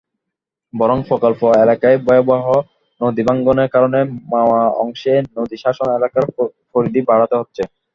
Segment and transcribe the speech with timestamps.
[0.73, 2.45] বরং প্রকল্প এলাকায় ভয়াবহ
[3.01, 3.99] নদীভাঙনের কারণে
[4.31, 6.25] মাওয়া অংশে নদীশাসন এলাকার
[6.73, 7.61] পরিধি বাড়াতে হচ্ছে।